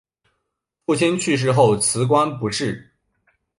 [0.83, 2.89] 父亲去世后辞官不仕。